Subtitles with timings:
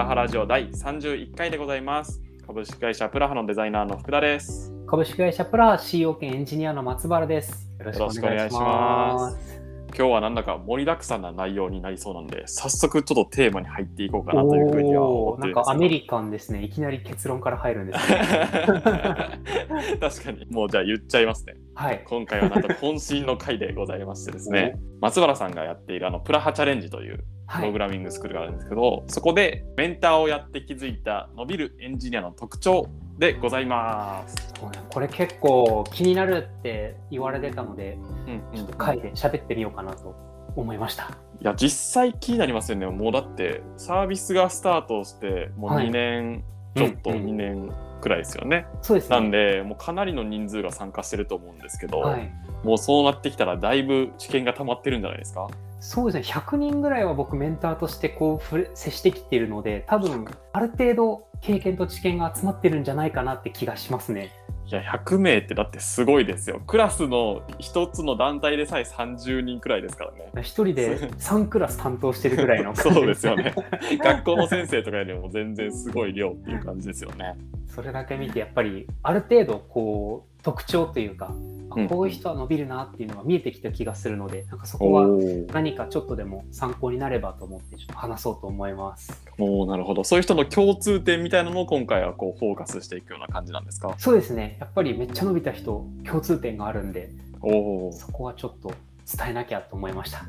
[0.00, 2.22] ラハラジオ第31回でございます。
[2.46, 4.72] 株式会社プラハのデザイナーの福田です。
[4.86, 7.70] 株式会社プラハ CEO 兼エンジニアの松原です。
[7.78, 9.59] よろしくお願いします。
[9.96, 16.62] 今日はなんだか盛りだくさんな内容になりそうなんで、早速ちょっとテーマに入っていこうかなというふうには思ってるんかアメリカンですね。
[16.62, 18.18] いきなり結論から入るんですね。
[20.00, 21.54] 確かに、もうじゃあ言っちゃいますね。
[21.74, 22.02] はい。
[22.06, 27.66] 今回はなんと渾身の回でございましてですね、松原さんがやっているあのプラハチャレンジというプはい。
[27.66, 32.86] ログラミングスクールがあるんですけど、そこでメンターをやって気づいた伸びるエンジニアの特徴
[33.20, 34.54] でございます。
[34.88, 40.16] これ結構気になるって言われてたので、うんちょっと回で喋ってみようかなと
[40.56, 41.10] 思いました。
[41.38, 49.16] いや実際気になりますよねもうだってサービスがスタートしてもうはい2年ちょっとうんうん2年くらいですよね、そうですね。
[49.16, 52.32] なんでもうかなりの人数が参加してると思うんですけど、はい。
[52.64, 55.46] もうそうなってきたらだいぶ知見が溜まってるんじゃないですか？
[55.80, 56.40] そうですね。
[56.40, 60.24] 100人ぐらいは僕メンターとしてこう接してきているので、多分
[60.54, 64.32] ある程度経験と知見が集まってるんじゃないかなって気がしますね。
[64.66, 66.62] いや100名ってだってすごいですよ。
[66.64, 70.30] クラスの一つの団体でさえ30人くらいですからね。
[70.42, 73.52] 一人で 3クラス担当してるぐらいのそうですよね。
[73.98, 77.34] 学校の先生とかよりも全然すごい量っていう感じですよね。
[77.66, 81.32] それだけ見てやっぱりある程度こう特徴というか、
[81.70, 81.88] あうん。
[81.88, 85.06] こういう人は伸びるなっていうのが見えてきた気がするのでなんかそこは
[85.52, 89.12] 何かちょっとでも参考になればと思ってちょっと話そうと思います。
[89.38, 90.04] おーなるほど。
[90.04, 93.94] そういう人の共通点みたいなのを今回はこうフォーカスしていくような感じなんですか？
[93.98, 94.56] そうですね。
[94.60, 98.72] やっぱりめっちゃ伸びた人共通点があるんでおおそこはちょっと
[99.16, 100.24] 伝えなきゃと思いました。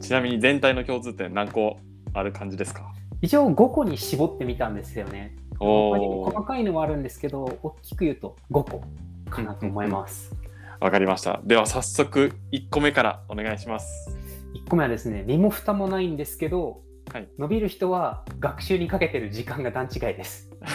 [0.00, 1.78] ちなみに全体の共通点何個
[2.14, 2.92] ある感じですか？
[3.20, 5.36] 一応5個に絞ってみたんですよね。
[5.58, 8.80] 細かいのはあるんですけど大きく言うと5個
[9.28, 10.34] かなと思います、
[10.80, 11.40] わかりました。
[11.44, 14.16] では早速1個目からお願いします。
[14.54, 17.28] 1個目はですね身も蓋もないんですけど、はい。
[17.38, 20.48] 伸びる人は学習にかけてる時間が段違いです。
[20.60, 20.66] ま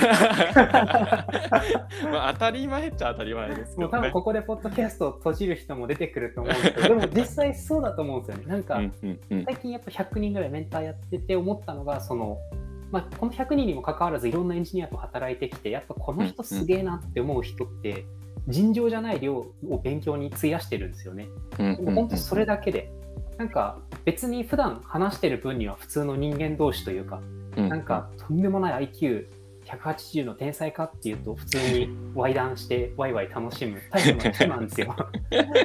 [2.27, 3.83] あ当たり前っちゃ当たり前ですけどね。
[3.83, 8.51] もう多分ここでポッドキャストを閉じる人も出てくると思うんですけどでも実際そうだと思うんですよね。
[8.51, 9.45] なんかうんうんうん。
[9.45, 12.39] 最近やっぱ100人ぐらいメンターやってて思ったのがその、
[12.91, 18.05] まあ、この100人にもかかわらずいろんなエンジニアと働いてきてやっぱこの人すげえなって思う人って
[18.47, 21.27] 尋常じゃない量を勉強に費やしてるんですよね。
[21.57, 22.91] 本当それだけで、
[23.37, 27.21] なんか別に普段話してる分には普通の人間同士というか、
[27.57, 27.69] うん。
[27.69, 28.89] なんかとんでもない
[29.77, 34.95] IQ180 の天才かっていうと普通にワイダンしてワイワイ楽しむタイプの人なんですよ。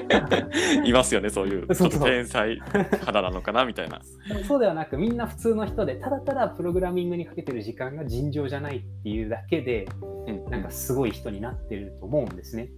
[0.85, 2.59] いますよねそういうちょっと天才
[3.05, 4.01] 肌なのかなみたいな。
[4.47, 9.87] そうではなくみんな普通の人でただただプログラミングにかけてる時間が尋常じゃないっていうだけで
[10.27, 10.39] うん。
[10.51, 12.71] なんかすごい人になってると思うんですね。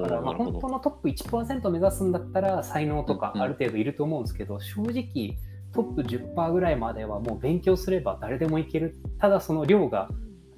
[0.00, 5.36] だからまあ本当のトップ1%目指すんだったら才能とかある程度いると思うんですけど、正直
[5.72, 8.96] トップ10%ぐらいまではもう勉強すれば誰でもいける。
[9.18, 10.08] ただその量が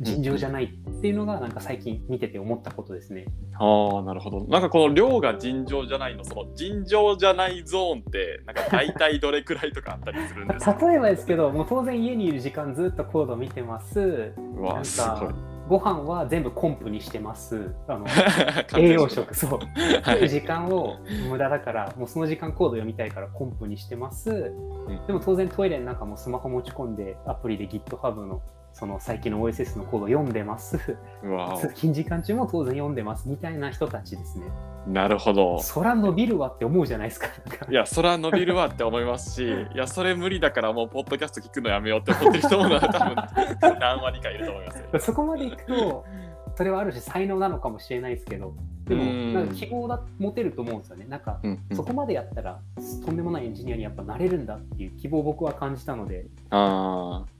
[0.00, 3.26] 尋常じゃないっていうのがなんか最近見てて思ったことですね。
[3.58, 4.46] ああなるほど。
[4.46, 10.86] なんかこの量が尋常じゃないのその尋常じゃないゾーンってなんか大体どれくらいとかあったりするんですか？
[10.86, 14.00] 例えばですけどもう当然家にいる時間ずっとコード見てます。
[14.00, 15.18] うわすごい。
[15.18, 15.34] か
[15.68, 17.74] ご飯は全部コンプにしてます。
[17.88, 18.06] あの
[18.78, 19.58] 栄養食そう。
[20.02, 20.28] はい。
[20.28, 20.96] 時間を
[21.28, 25.06] 無駄だからもうその時間コード読みたいからコンプにしてます、ん。
[25.06, 28.40] でも当然トイレの中もスマホ持ち込んでアプリで GitHub の
[28.72, 30.78] その最近の OSS のコード読んでます。
[30.78, 34.46] 通勤時間中も当然読んでますみたいな人たちですね。
[34.86, 35.60] なるほど。
[35.60, 37.26] そら伸びるわって思うじゃないですか。
[37.70, 43.16] いやそれは伸びるわって思いますし いやそれ無理だからもうポッドキャスト聞くのやめようって思ってる人も多分
[43.80, 45.00] 何割かいると思いますよ。
[45.00, 46.04] そこまでいくと
[46.56, 48.54] それはある種才能なのかもしれないですけど
[48.84, 49.34] でもうん。
[49.34, 51.06] なんか希望だ持てると思うんですよね。
[51.08, 51.76] なんかうんうん。
[51.76, 52.60] そこまでやったら
[53.04, 56.26] とんでもないエンジニアにやっぱなれるんだっていう希望を僕は感じたので。
[56.50, 57.37] あー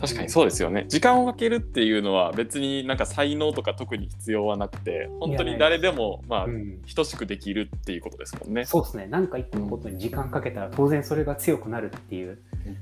[0.00, 0.84] 確かにそうですよね。
[0.88, 6.80] 時間をかけるっていうのは別になんか才能とか特に必要はなくて本当に誰でもまあうん。
[6.94, 8.64] 等しくできるっていうことですもんね。
[8.64, 12.38] そうですね、なんか一個のことに時間かけたら当然それが強くなるっていう、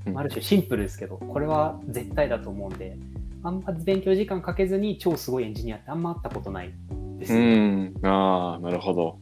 [0.07, 2.97] うんある種シンプルですけど、これは絶対だと思うんで、
[3.43, 6.73] あんま勉強時間かけずに超すごいエンジニアってあんま会ったことない
[7.19, 7.85] ですうね。
[7.87, 9.19] ん、ああなるほど。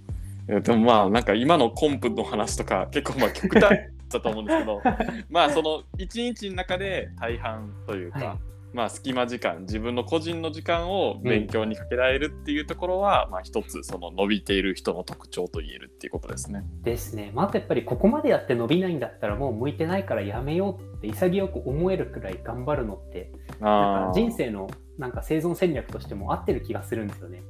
[0.48, 3.78] えでもまあなんか今のコンプの話とか結構まあ極端
[4.18, 4.82] だと思うんですけど
[5.30, 16.62] まあその一日の中で大半というか、はいまあ隙間時間自分の個人の時間を勉強にかけられるっていうところは、まあ一つその伸びている人の特徴と言えるっていうことですね。
[16.82, 17.32] ですね。
[17.34, 27.42] まあ、あとやっぱりここまでやって伸びないんだったらもう向いてないからやめようって潔く思えるくらい頑張るのって、なんあか人生のなんか生存戦略としても合ってる気がするんですよね。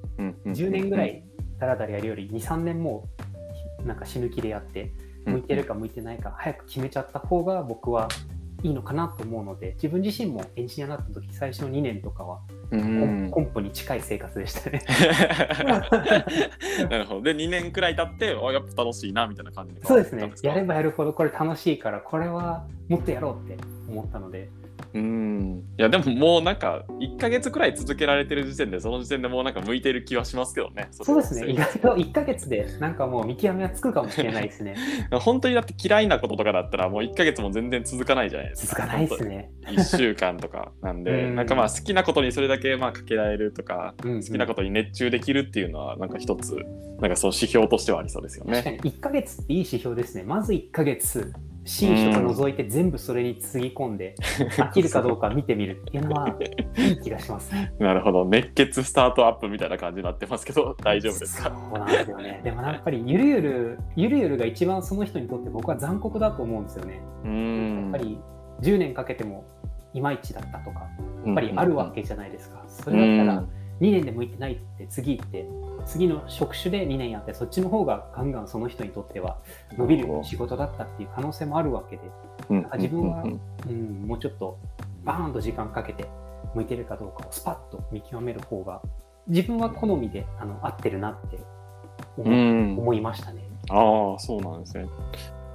[0.46, 1.22] 生10年ぐらい
[1.58, 3.04] だらだらやるより2、3年も
[3.84, 4.92] なんか死ぬ気でやって、
[5.26, 8.08] 向いてるか向いてないか早く決めちゃった方が僕は
[8.62, 12.40] いいのかなと思うので自分自身もエンジニアになった時最初の2年とかは
[12.70, 14.82] うコンポに近い生活でしたね。
[16.90, 17.22] なるほど。
[17.22, 20.30] で2年くらい経ってあやっぱ楽しいなみたいな感じでそうですね。
[20.42, 23.56] やればばやるほどこれ楽しいからこれはもっとやろうって
[23.88, 24.50] 思ったので
[24.94, 25.64] うん。
[25.78, 30.88] いやでももうなんか1か月くらい続けられてる時点でその時点でもうなんか向いてる気はしますけどね。
[30.90, 31.50] そうですね。
[31.50, 34.76] 意外と1ヶ月でなんかもう見極めはつくかもしれないですね。
[35.20, 38.82] 本当にだって嫌いなこととかだったらもう1か月も全然続かないじゃないですか。
[38.82, 39.50] 続かないですね。
[39.66, 41.36] 1週間とかなんで、うん。
[41.36, 44.22] なんかまあ好きなことにそれだけまあかけられるとか、うんうん。
[44.22, 46.56] 好きなことに熱中できるっていうのはなんか一つ
[47.00, 48.62] なんかその指標としてはありそうですよね。
[48.62, 50.24] 確かに1ヶ月っていい指標ですね。
[50.24, 51.32] まず1ヶ月、
[51.64, 54.14] 新書と除いて全部それにつぎ込んで、
[54.56, 56.34] 飽きるかどうか見てみるっていうのは
[56.78, 57.52] いい気がします。
[57.78, 61.50] なるほど熱血スタートアップみたいな感じになってますけど 大丈夫ですか？
[61.50, 62.40] そうなんですよね。
[62.42, 67.00] でもやっぱりゆるゆる、ゆるゆるが一番その人にとって僕は残酷だと思うんですよね。
[67.24, 68.18] うやんっぱり
[68.62, 69.44] 10年かけても
[69.92, 70.88] いまいちだったとか、
[71.26, 72.62] やっぱりあるわけじゃないですか。
[72.68, 73.44] それだったら
[73.80, 75.46] 2年で向いてないって次行って、
[75.86, 79.38] 次の職種で2年やって、そっちの方がガンガンその人にとっては
[79.76, 82.02] 伸びる仕事だったっていう可能性もあるわけで、
[82.50, 84.58] うん自分はうんうん、もうちょっと
[85.04, 86.08] バーンと時間かけて
[86.54, 88.82] 向いてるかどうかをスパッと見極める方が
[89.28, 91.38] 自分は好みであの合ってるなって
[92.16, 93.42] 思いましたね。
[93.68, 94.86] ああそうなんですね。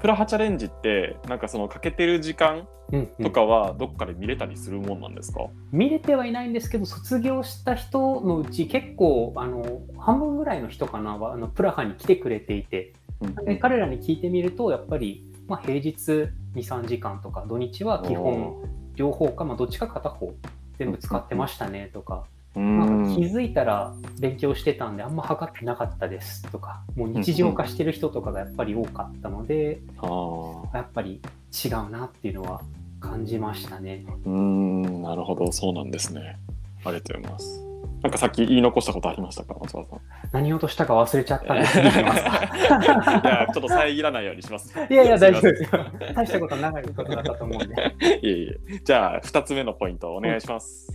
[0.02, 3.26] プラハチャレンジってなんかそのかけてる時間うんうん。
[3.26, 12.94] とかはどっかで見れたりするもんなんですか、見れてはいないんですけど卒業した人のうち結構あの半分ぐらいの人かなはあのプラハに来てくれていて。
[13.22, 18.56] うんで彼らに聞いてみるとやっぱり、まあ、平日23時間とか土日は基本
[18.96, 20.34] 両方か、まあ、どっちか片方
[20.78, 22.26] 全部使ってましたねとか。
[22.56, 31.22] うなんか気んづいたら勉強してたんであんま測ってなかったですとかもう日常化してる人とかがやっぱり多かったのであーやっぱり
[31.66, 32.62] 違うなっていうのは
[33.00, 34.06] 感じましたね。
[34.26, 36.38] うーんなるほどそうなんですね。
[36.84, 37.62] ありがとうございます。
[38.02, 39.56] なんかさっき言い残したことありましたか？
[39.60, 40.00] 松原さん。
[40.32, 44.74] 何をとしたか忘れちゃったんです いかやちょっと遮らないようにします。
[44.90, 45.86] いやいや大丈夫すですよ。
[46.16, 47.76] 大したことないことだったと思うんで。
[48.22, 48.80] いえいえ。
[48.84, 50.88] じゃあ2つ目のポイントお願いします。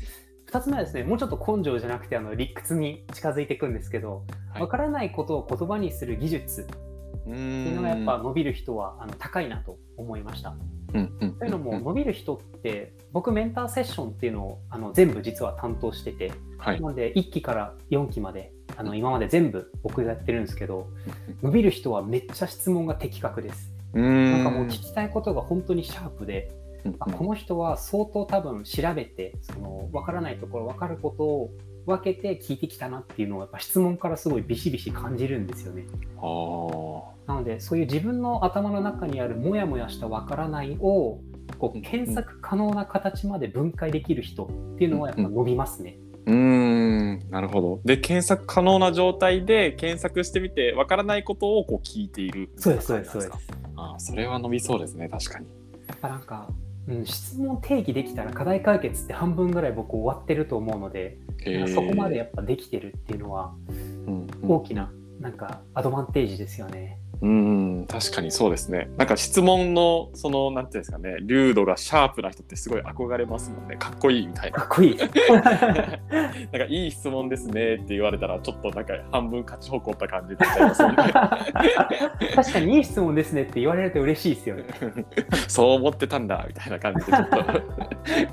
[0.50, 4.62] 2つ目はですねもうちょっと根性じゃなくてあの理屈に近づいていくんですけどはい。
[4.62, 6.74] わからないことを言葉にする技術って
[7.30, 10.54] ういうのがやっぱ伸びる人はあの高いなと思いました。
[10.92, 16.80] うんうんというのも伸びる人って僕メンターセッションっていうのをあの全部実は担当しててはい。
[16.80, 20.88] なので1期から4期まであの今まで全部僕がやってるんですけど
[21.42, 23.72] 伸びる人はめっちゃ質問が的確です。
[23.92, 26.52] なんかもう聞きたいことが本当にシャープで
[26.84, 31.50] うんあこの人は相当多分調べてその分からないところ分かることを
[31.86, 35.86] 分けて聞いてきたなっていうのをやっぱ質問からすごいビシビシ感じるんですよね。
[37.26, 41.20] なのでそういう自分の頭の中にあるモヤモヤした分からないを
[41.58, 45.98] こう検索可能な形まで分解できる人っていうのはやっぱ伸びますね。
[46.26, 47.80] うーんなるほど。
[47.84, 52.50] で検索可能な状態で検索してみてわからないことをこう聞いている。
[52.56, 53.32] そうですそうですそうです。
[53.76, 55.46] あーそれは伸びそうですね確かに。
[55.88, 56.48] やっぱなんか、
[56.90, 63.54] うん、質問定義できたら課題解決って半分ぐらい僕終わってると思うので、へーそこまでやっぱできてるっていうのは
[64.42, 66.98] 大きななんかアドバンテージですよね。
[67.22, 68.88] うん確かにそうですね。
[68.96, 74.58] なんか質問のそのなんていうんですかね流度がシャープな人ってすごい憧れますもんねかっこいいみたいな。
[74.58, 74.96] かっこいい。
[74.98, 82.34] なんかいい質問ですねって言われたらちょっとなんか半分勝ち誇った感じになっちゃいますね。
[82.34, 84.64] 確かにいい質問ですねって言われると嬉しいですよね。
[85.48, 87.38] そう思ってたんだみたいな感じでちょっと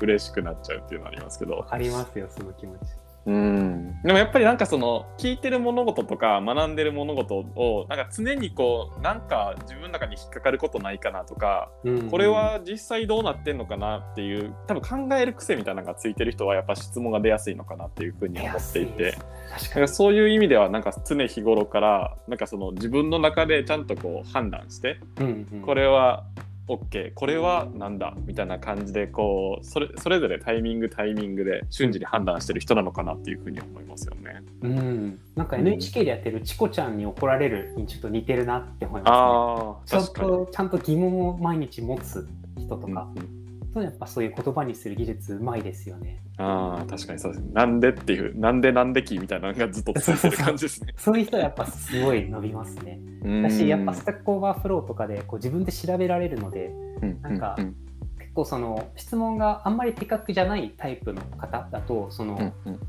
[0.00, 1.66] 嬉しくなっちゃうっていうのはありますけど。
[1.68, 3.07] ありますよ、その気持ち。
[3.28, 4.00] うん。
[4.02, 12.10] でもやっぱりなんかその聞いてる物事とか学んでる物事をなんか常にこうなんか自分の中に引っかかることないかなとかうん。
[12.10, 19.12] これは実際どうなってんのかなっていう多分考える癖みたいなのがついてる人はやっぱ質問が出やすいのかなっていうふうに思っていて。
[19.50, 19.88] 確だかに。
[19.88, 25.62] そういう意味ではなんか常日頃からなんかその自分の中でちゃんとこう判断してうんうん。
[25.62, 26.24] これは
[26.68, 34.42] OK これはなんだみたいな感じでこうそれそれぞれタイミングタイミングで瞬時に判断してる人なのかなっていうふうに思いますよね。
[34.62, 39.74] うん、なんか NHK でやってるチコちゃんに怒られるにちょっと似てるなって思いますああね。
[39.86, 40.28] ちゃん確かに。
[40.28, 43.37] とちゃんと疑問を毎日持つ人とか、うんうん
[43.78, 46.20] そうやっぱそういう言葉にする技術うまいですよね。
[46.36, 47.50] ああ確かにそうですね。
[47.52, 50.92] なんでっていうなんでなんできみたいなのが ずっと続いてる感じですね。
[50.96, 53.00] そういう人はやっぱすごい伸びますね。
[53.22, 57.76] うんだしやっぱス Overflow とかでこう自分で調べられるのでうんなんかうん
[58.18, 62.80] 結構その質問があんまり的確じゃないタイプの方だとその、うんうん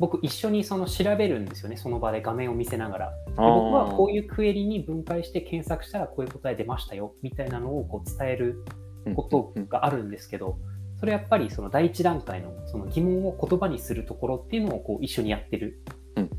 [0.00, 3.12] 僕一緒にその調べるんですよねその場で画面を見せながら。
[3.36, 3.40] 僕
[3.74, 8.64] はこういうクエリに分解して検索したらこういう答え出ましたよみたいなのをこう伝える
[9.14, 10.58] ことがあるんですけど、
[10.98, 15.80] それやっぱりその第一段階のその疑問を言葉にするところっていうのをこう一緒にやってる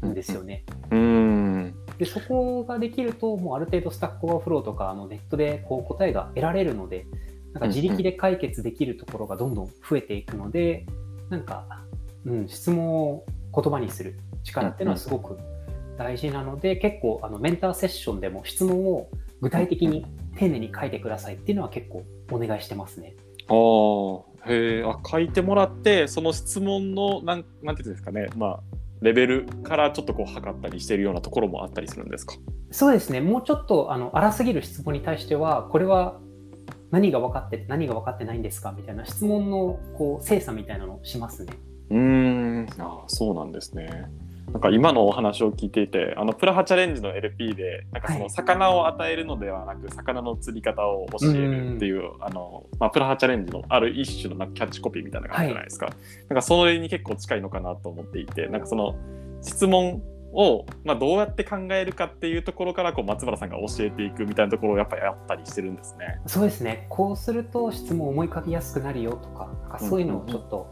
[0.06, 0.66] んですよね。
[0.92, 1.76] うん。
[1.98, 7.06] でそこができるともうある程度 Stack Overflow とかあのネットでこう答えが得られるので
[7.54, 7.62] なん。
[7.62, 9.56] か自力で解決できるところがどん。
[9.56, 9.68] どん。
[9.68, 10.86] 増えていくので
[11.30, 11.46] なん。
[11.46, 11.66] か、
[12.26, 13.24] うん、質問を
[13.54, 15.38] 言葉にする力っていうのはすごく
[15.98, 19.10] 大事なので結構あのメンターセッションでも質問を
[19.42, 20.06] 具体的に
[20.38, 23.16] 丁寧に書いてくださいっていうのは結構お願いしてますね。
[23.48, 28.60] ああへえあ書いてもらってその質問のなんなんていうんですかねまあ
[29.02, 32.36] レベルからちょっとこう測ったりしているようなところもあったりするんですか？
[32.72, 36.20] そうですね、もうちょっとあの荒すぎる質問に対しては、これは
[36.92, 38.74] 何が分かってて何が分かってないんですか？
[38.76, 41.54] みたいな質問のこう精査みたいなのをしますね。
[41.90, 44.06] うーんあそうなんですね。
[44.52, 55.88] なんか今のお話を聞いていてあのプラハチャレンジの LP でなんかその魚を与えるのではなく、魚の釣り方を教えるっていう、あのまあ、プラハチャレンジのある一種のなんかキャッチコピーみたいなのがあるじゃないですか、
[56.30, 58.96] なんかそれに結構近いのかなと思っていてなんかその
[59.42, 60.02] 質問
[60.34, 66.20] を、まあ、どうやって考えるかっていうところからこう松原さんが教えていくみたいなところをやっぱりやったりしてるんですね。
[66.28, 66.86] そうですね。
[66.90, 70.68] こうすると質問思い浮かびやすくなるよとかなんかそういうのをちょっと、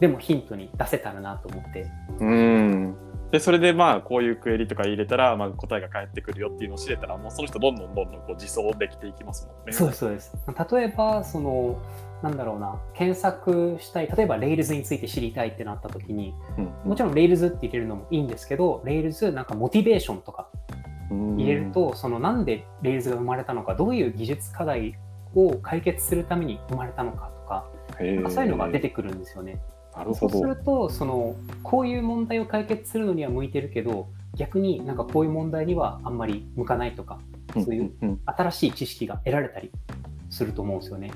[0.00, 1.86] でもヒントに出せたらなと思って。
[2.20, 2.96] うん
[3.30, 9.72] でそれでまあこういうクエリとか入れたら、まあ、答えが返ってくるよっていうのを知れたらもうその人どんどんどんどんこう自走できていきますもんね。
[9.72, 10.36] そうですそうです
[10.72, 11.80] 例えばその
[12.22, 20.48] なんだろうな検索したい例えば Rails について知りたいってなった時にうんもちろん Rails って入れるのもいいんですけど Rails なんかモチベーションとか
[21.10, 24.96] 入れると、そのなんで Rails が生まれたのかどういう技術課題
[25.34, 27.66] を解決するために生まれたのかとか
[28.30, 29.60] そういうのが出てくるんですよね。
[29.94, 30.44] そうすなるほど。
[30.44, 37.18] るとそのこういう問題を解決するのには向いてるけど逆になんかこういう問題にはあんまり向かないとか
[37.54, 39.70] そういううん新しい知識が得られたり
[40.30, 41.10] すると思うんですよね。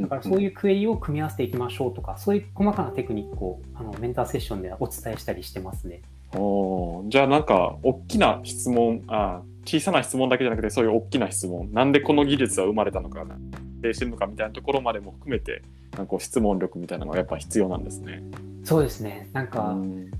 [0.00, 6.00] だからそういうクエリを組み合わせていきましょうとかそういう細かなテクニックをあのメンターセッションではお伝えしたりしてますね。
[6.34, 13.24] おーじゃあなんか大きな質問あ小さな質問だけじゃなくてそういう大きな質問なんでこの技術は生まれたのか
[13.84, 15.62] 定してるのかみたいなところまでも含めて
[15.92, 18.22] なんかこう質問力みたいなのがやっぱ必要なんですね。
[18.64, 19.28] そうですね。
[19.32, 20.10] なんか、うん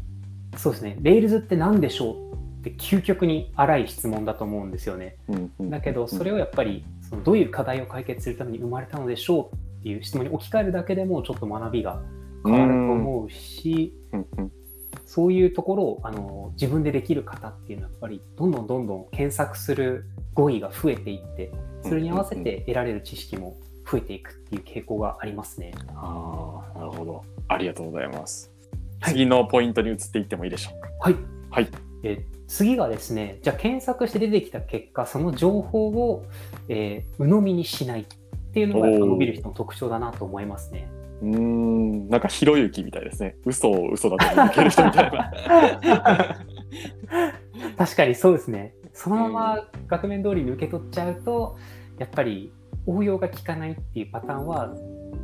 [0.57, 0.97] そうですね。
[1.03, 5.17] Rails って何でしょうって究極に荒い質問だと思うんですよね。
[5.29, 12.01] うんうんだけどそれをやっぱりそのどういう課題を解決するために生まれたのでしょうっていう質問に置き換えるだけでもちょっと学びが
[12.45, 14.53] 変わると思うし、うんうん
[15.07, 21.53] そういうところをあの自分でできる方っていうのはやっぱりどんどんどんどん検索する語彙が増えていって
[21.89, 23.57] それに合わせて得られる知識も
[23.91, 25.73] 増えていくっていう傾向がありますね。
[25.95, 28.51] ああなるほどありがとうございます。
[29.01, 30.89] はい次のポイントに移っていってもいいでしょうか？
[31.01, 31.17] はい、
[31.51, 31.69] はい
[32.03, 36.25] えー次がですねじゃあ検索して出てきた結果その情報を、
[36.69, 38.05] えー鵜呑みにしないっ
[38.53, 40.89] ていうのが伸びる人の特徴だなと思いますね。
[41.23, 43.37] うーんなんかひろゆきみたいですね。
[43.45, 45.33] 嘘を嘘だと受ける人みたいな。
[47.77, 48.75] 確かにそうですね。
[48.93, 51.57] そのまま額面通りに受け取っちゃうと、
[51.99, 52.53] やっぱり
[52.87, 54.75] 応用が効かないっていうパターンは、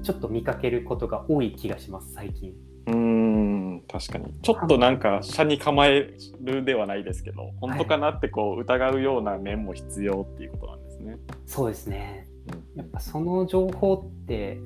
[0.03, 2.55] ちょっと見かけることが多い気がします、最近。
[2.87, 11.19] うーん確かにちょっとなんか車に構えるではないですけど本当かなってこう疑うような面も必要っていうことなんですね。
[11.47, 12.27] そうですね。
[12.75, 14.59] うんやっぱその情報って、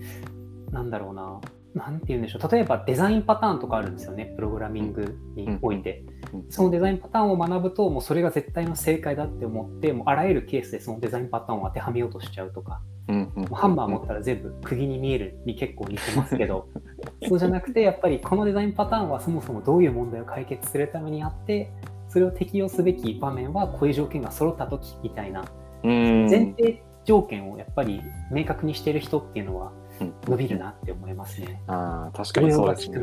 [0.70, 1.40] なんだろうな、
[1.75, 2.52] なんて言うんでしょう。
[2.52, 6.04] 例えばデザインパターンとかあるんですよね、プログラミングにおいて。
[6.06, 6.13] うん
[6.50, 16.68] そのデザインパターンを学ぶと、もうそれが絶対の正解だって思って、もうあらゆるケースでそのデザインパターンを当てはめようとしちゃうとか、うんうんもうハンマー持ったら全部釘に見えるに結構似てますけど
[17.28, 21.70] そうじゃなくてやっぱりこのデザインパターンはそもそもどういう問題を解決するためにあって
[22.08, 25.44] それを適用すべき場面はこういう条件が揃った時みたいな
[25.82, 28.00] 前提条件をやっぱり
[28.30, 31.60] 明確にしている人っていうのはうん伸びるなって思いますね。
[31.66, 32.98] あー確かにそうですね。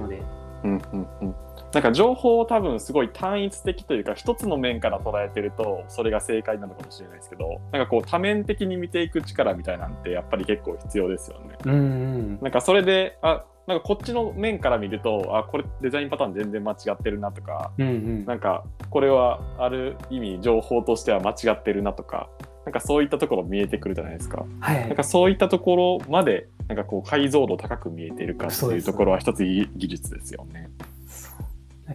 [0.64, 0.82] うん
[1.22, 1.36] うん
[1.74, 11.58] なんか情報を多分すごい単一的というか一つの面から捉えてるとそれが正解なのかもしれないですけどなんかこう多面的に見ていく力みたいなんてやっぱり結構必要ですよね。
[11.66, 12.40] うんうん。
[12.42, 18.26] なんかそれであなんかこっちの面から見るとあこれデザインパターン全然間違ってるなとかうんうん。
[18.26, 22.30] なんかこれはある意味情報としては間違ってるなとか
[22.66, 24.46] なんかそういったところ見えてくるじゃないですか。
[24.60, 24.88] はい。
[24.88, 30.70] なんかそういったところまでなんかこう解像度高く見えているかっていうところは一ついい技術ですよね。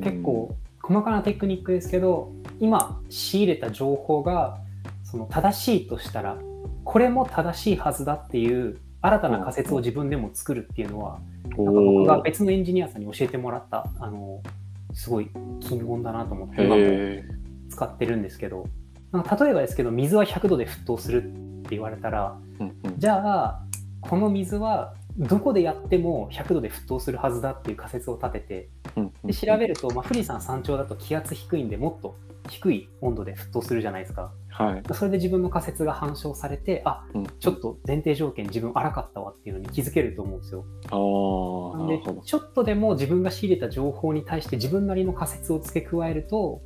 [0.03, 4.59] 結構細かなテクニックですけど今仕入れた情報が
[5.05, 6.39] その正しいとしたら
[6.85, 14.43] これも正しいはずだっていう新たな仮説を自分でも作るっていうのは、なんか僕が別のエンジニアさんに教えてもらったあの
[14.93, 15.31] すごい
[15.61, 17.25] 金言だなと思って今もへ
[17.69, 18.67] 使ってるんですけど
[19.13, 21.27] 例えばですけど水は100度で沸騰するっ
[21.63, 22.99] て言われたらーうんうん。
[22.99, 23.63] じゃあ
[24.01, 32.17] この水はどこでやっても100度で沸騰するはずだっていう仮説を立ててうんで調べると、まあ、富士山山頂だと気圧低いんでもっと
[32.49, 34.83] 低い温度で沸騰するじゃないですかはい。
[34.95, 42.23] それで自分の仮説が反証されてあうんちょっと前提条件自分荒かったわっていうのに気づけると思うんですよああ、なんで。
[42.25, 46.63] ちょっとでも自分が仕入れた情報に対して自分なりの仮説を付け加えると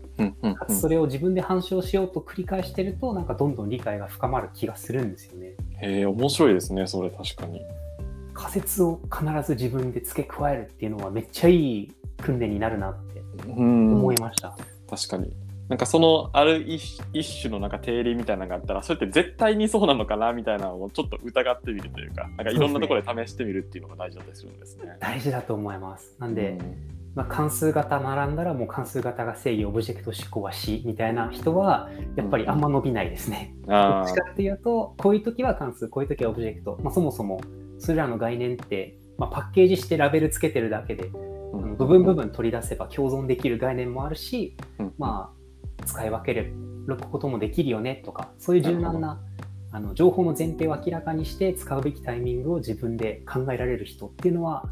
[0.68, 7.62] それを自分で反証しようと繰り返してるとなんかどんどん理解が深まる気がするんですよねへえ、面白いですね、それ確かに。
[8.40, 11.92] 仮説を必ず自分で付け加えるっていうのはめっちゃいい
[12.22, 13.94] 訓練になるなってうん。
[13.96, 14.56] 思いました、
[14.88, 15.30] 確かに。
[15.68, 24.96] なんかそのある一一種のなんか定理みたいなのがあったらそれって絶対にそうなのかなみたいなのをちょっと疑ってみるというかなんかいろんなところで試してみるっていうのが大事だったりするんですね。
[24.98, 26.16] 大事だと思います。
[26.18, 27.00] なんで、うん。
[27.14, 33.54] まあ、関数型並んだらもう関数型が正義オブジェクト思考は C みたいな人はやっぱりあんま伸びないですね。
[33.66, 37.40] どあっちかっていうとこういう時は関数こういう時はオブジェクト、まあ、そもそも
[37.80, 44.94] それらの概念って、まあ、パッケージしてラベルつけてるだけでーあの部分部分取り出せば共存できる概念もあるし、うん。
[44.98, 45.32] ま
[45.80, 46.52] あ、使い分ける
[47.10, 49.20] こともできるよねとかそういう柔軟な
[49.72, 54.68] あの情報の前提を明らかにして使うべきタイミングを自分で考えられる人っていうのは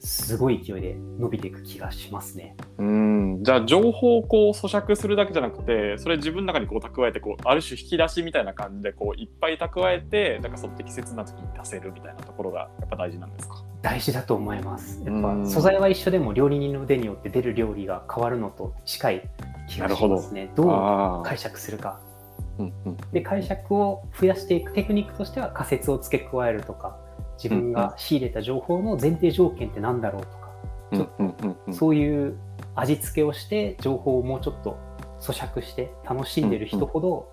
[0.00, 2.56] すごい勢いで伸びていく気がしますね。
[2.78, 13.62] うんじゃあ情報をこう咀嚼するだけじゃなくてそれ自分の中にこう蓄えてこうある種引き出しみたいな感じでこういっぱい蓄えてなんかその適切な時に出せるみたいなところがやっぱ大事なんですか？
[13.82, 15.02] 大事だと思います。
[15.04, 19.30] やっうんぱ素材は一緒でも料理人の腕によって出る料理が変わるのと近い
[19.68, 20.50] 気がしますね。
[20.54, 22.00] どうあ解釈するか。
[22.58, 26.98] うんうんで解釈を増やしていくテクニックとしては仮説を付け加えるとか
[27.42, 30.50] 自分が仕入れた情報の前提条件って何だろうとか、
[30.92, 32.36] うんうんうんうんそういう
[32.74, 34.78] 味付けをして情報をもうちょっと
[35.20, 37.32] 咀嚼して楽しんでる人ほど、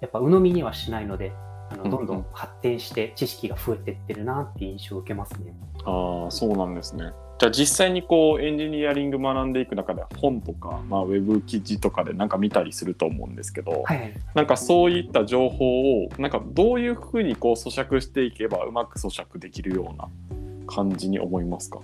[0.00, 1.32] やっぱ鵜呑みにはしないので
[1.70, 5.54] あのどんどん発展して知識が増えてってるなっていう印象を受けますね。
[5.84, 7.12] ああそうなんですね。
[7.42, 20.08] じゃあ実際にこうエンジニアリング学んでいく中で本とか、まあ、ウェブ記事とかでなんか見たりすると思うんですけど、はい、なんかそういった情報をなんかどういうふうにこう咀嚼していけばうまく咀嚼できるような
[20.72, 21.80] 感じに思いますか？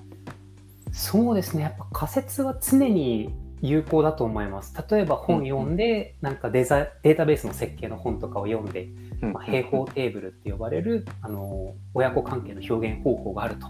[0.92, 1.64] そうですね。
[1.64, 4.72] やっぱ仮説は常に有効だと思います。
[4.88, 13.66] 例えば本読んで、なんかデザデータベースの設計の本とかを読んで、まあ、平方テーブルって呼ばれるあの親子関係の表現方法があると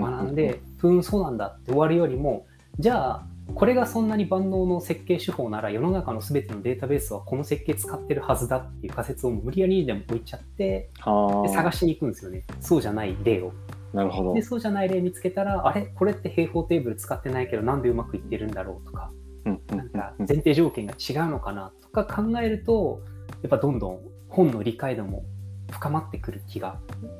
[0.00, 2.46] 学んで、ふーんそうなんだって終わるよりも
[2.78, 12.44] じゃあこれがそんなに万能の設計手法なら世の中の全てのデータベースはこの設計使ってるはずだっていう仮説を無理やりにでも置いちゃって探しに行くんですよね。
[12.60, 13.52] そうじゃない例を。
[13.92, 14.34] なるほど。
[14.34, 14.42] で。
[14.42, 15.82] そうじゃない例見つけたらあれ？
[15.82, 19.10] これって平方テーブル使ってないけどなんでうまくいってるんだろうとか。
[19.46, 23.00] うんうんなんかうん前提条件が違うのかなとか考えると
[23.42, 25.24] やっぱどんどん本の理解度も
[25.70, 26.78] 深まってくる気が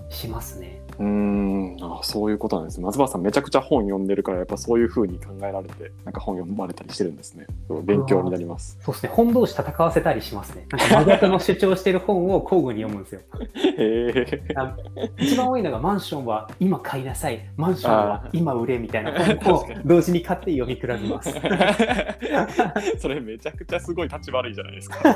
[0.09, 0.83] しますね。
[0.99, 1.77] うーん。
[1.81, 2.85] あそういうことなんですね。
[2.85, 7.47] 松原さんめちゃくちゃ本読んでるからやっぱそういうふうに考えられてなんか本読まれたりしてるんですね。
[7.85, 8.79] 勉強になります。
[8.83, 9.11] そうですね。
[9.13, 10.67] 本同士戦わせたりしますね。
[10.71, 13.21] なんか真逆の主張してる本を交互に読むんですよ。
[13.79, 14.77] へえあ
[15.19, 17.41] 一番多いのがマンションは今買いなさい。
[17.57, 21.33] マンションは今売れみたいな本を同時に買って読み比べます。
[22.99, 24.99] それめちゃくちゃすごい立ち悪いじゃないですか。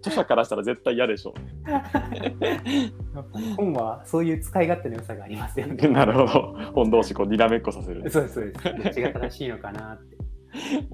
[0.00, 1.25] 著者からしたら絶対嫌でしょ
[3.56, 5.74] 本はそういう使い勝手の良さがありますよね。
[5.88, 6.26] なるほど
[6.74, 8.64] 本同士こうにらめっこさせるそうです、そうです。
[8.64, 10.16] どっちが正しいのかなって。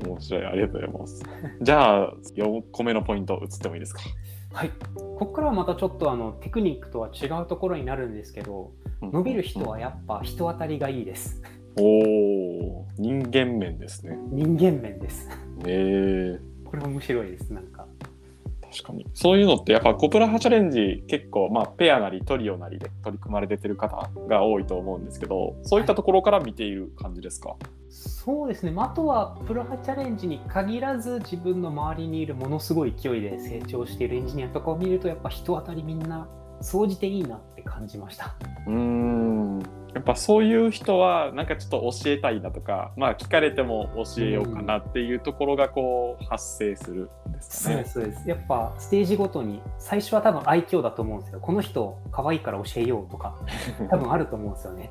[0.06, 1.22] 面白いありがとうございます
[1.60, 4.00] じゃあ4個目のポイント移ってもいいですか？
[4.52, 4.70] はい。
[4.94, 11.42] ここからはまたちょっとあのテクニックとは違うところになるんですけど、伸びる人はやっぱ人当たりがいいです。
[11.80, 11.82] お
[12.80, 15.28] お人間面ですね人間面です。
[15.66, 17.86] えー、これ面白いです、なんか。
[18.72, 27.54] 確かにそういうのってやっぱコプラハチャレンジ結構まあペアなりトリオなりで取り組まれてる方が多いと思うんですけどそういったところから見ている感じですか、
[27.90, 36.26] そうですね、まあ、あとはプロハチャレンジに限らず自分の周りにいるものすごい勢いで成長しているエンジニアとかを見るとやっぱ人当たりみんな
[36.62, 38.34] 総じていいなって感じました。
[38.66, 39.62] うん
[39.94, 47.84] やっぱそういう人はなんかちょっと教えたいなとかまあ聞かれても教えようかなっていうところがこう発生するんですかねそうで。
[47.84, 53.36] すそうですやっぱステージごとに最初は多分愛嬌だと思うんですよこの人可愛いから教えようとか
[53.90, 54.90] 多分あると思うんですよね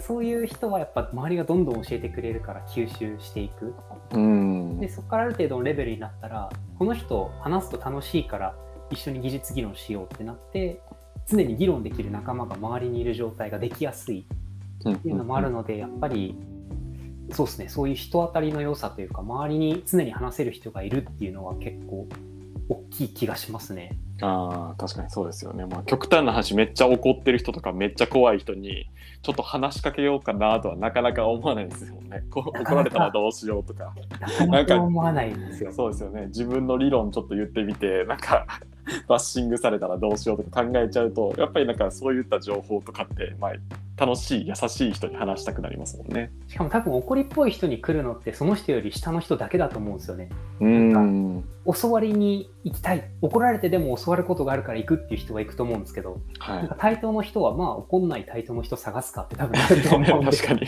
[0.00, 3.74] そういう人はやっぱ周りがどんどん教えてくれるから吸収していく
[4.14, 8.54] うんでそこからある程度のレベルになったらこの人話すと楽しいから
[8.92, 10.80] 一緒に技術議論しようってなって
[11.28, 14.24] 常に議論できる仲間が周りにいる状態ができやすい
[14.90, 16.36] っていうのもあるのでやっぱり
[17.30, 22.06] そうですねそういう人当たりの良さというか周りに常に話せる人がいるっていうのは結構
[22.68, 23.96] 大きい気がしますね。
[24.20, 25.66] ああ確かにそうですよね。
[25.66, 28.88] まあ極端な話めっちゃ怒ってる人とかめっちゃ怖い人に
[29.22, 32.22] ちょっと話しかけようかなとはなかなか思わないですよね。
[32.30, 33.92] 怒られたらどうしようとか。
[34.20, 35.72] なかなか思わないんですよ。
[35.72, 36.26] そうですよね。
[36.26, 38.46] 自分の理論ちょっと言ってみてなんか
[39.08, 43.52] バッシングされたらどうしようとか考えちゃうとやっぱりなんかそういった情報とかって、まあ、
[43.96, 46.32] 楽しい優しい人に話したくなりますもんね。
[46.48, 50.28] しかも多分怒りっぽい人に来るのってその人より下の人だけだと思うんですよね。
[50.60, 51.44] うーん
[51.80, 56.76] 教わりに行きたい怒られてでも教わることがあるから行くっていう人は行くと思うんですけど、はいなんか。
[56.78, 60.60] 対等の人はまあ怒んない対等の人探すかって多分なると思うんで 確かに。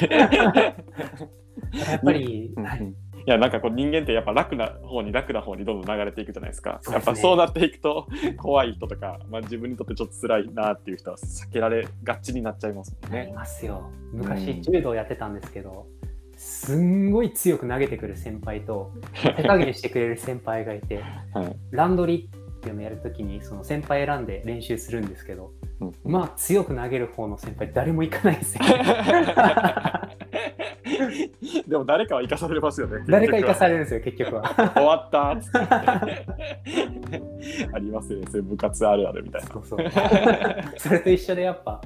[1.81, 2.95] やっぱり、うんはい
[3.27, 6.81] いやなんかこう人間ってやっぱ楽な方に楽な方にどんどん流れていくじゃないですか。
[6.87, 6.93] ね。
[6.93, 8.07] やっぱそうなっていくと
[8.37, 13.33] 怖い人とか、まあ、自分にとってちょっと辛いなっていう人は避けられがちになっちゃいますもんありね。
[13.35, 13.91] ますよ。
[14.13, 14.19] うん。
[14.21, 15.87] 昔柔道やってたんですけど、
[16.37, 18.91] すんごい強く投げてくる先輩と
[19.37, 21.01] 手加減してくれる先輩がいて
[21.33, 21.57] はい。
[21.71, 25.53] ランドリっていうのをやるときにその先輩選んで練習するんですけど
[26.05, 28.65] うんまあ強く投げる方の先輩誰も行かないですよ
[31.67, 33.05] でも誰かは生かされますよね。
[33.09, 35.53] 誰か行かされれるんですよ結局は終わったーっつっ
[37.11, 37.69] て。
[37.73, 38.27] ありますよね。
[38.31, 39.49] そういう部活あるあるみたいな。
[39.49, 39.79] そうそう
[40.77, 41.81] それと一緒でやっぱ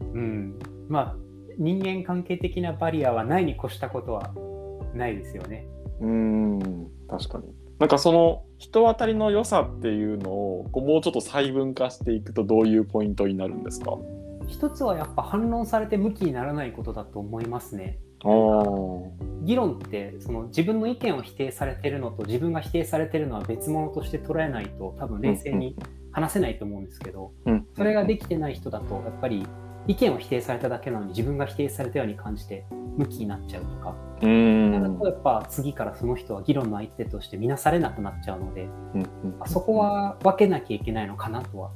[0.00, 1.16] うんまあ
[1.58, 4.32] 人間関係的なバリアはないに越したことは
[4.94, 5.66] ないですよね
[6.00, 7.44] うーん確かに。
[7.78, 13.98] なんかその人当たりの良さっていうのをこうもうちょっと細分化していくとどういうポイントになるんですか？
[14.46, 17.98] 一つはやっぱ反論されて向きにならないことだと思いますね。
[19.42, 25.74] 議論ってその自分の意見を否定されてるのと自分が否定されてるのは別物として捉えないと多分冷静に
[26.12, 29.44] 話せないと思うんですけどうんそれができてない人だとやっぱり
[29.86, 32.64] 意見を否定されただけなのに自分が否定されたように感じて
[32.96, 39.08] 向きになっちゃうとかうーだんとやっぱ次からその人は議論の相手として見なされなくなっちゃうのでうんうん
[39.40, 41.70] あそこは分けなきゃいけないのかなとは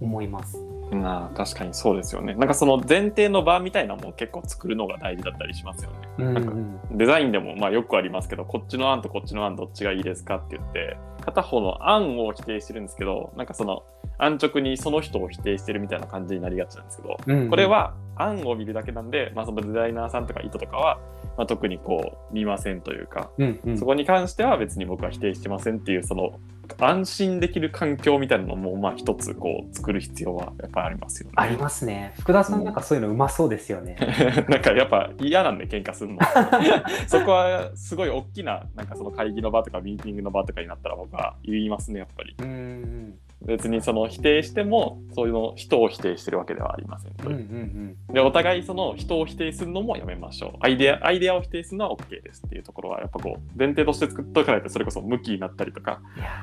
[0.00, 0.58] 思います。
[0.92, 2.34] まあ確かにそうですよね。
[2.34, 5.96] なんかその前提の場みたいなのも結構作るのが大事だったりしますよね。
[6.18, 6.52] うんなんか
[6.92, 13.84] デザインでもまあよくありますけどこっちの案とこっちの案どっちがいいですかって言って片方の案を否定してるんですけどなんかその
[14.18, 20.98] 安直にその人を否定してるみたいな感じになりがちなんですけどうんこれは案を見るだけなんで、まあ、そのデザイナーさんとか意図とかは、
[21.36, 23.78] まあ、特にこう見ませんというかうんうん。
[23.78, 26.38] そこに関しては別に僕は否定してませんっていうその
[26.78, 31.34] 安心できる環境みたいなのもまあ一つこう作る必要はやっぱりありますよね。
[31.36, 32.14] ありますね。
[32.20, 33.96] 福田さんなんかそういうのうまそうですよね。
[34.48, 36.18] なんかやっぱ嫌なんで喧嘩するの
[37.06, 56.00] そこはすごい大きななんかその会議の場とかミーティングの場とかになったら僕は言いますねやっぱりうんうん別にその否定してもそういうの人を否定してるわけではありませんとうんうんうんでお互いその人を否定するのもやめましょうアイデアアイデアを否定するのは OK ですっていうところはやっぱこう前提として作っとかないとそれこそ向きになったりとか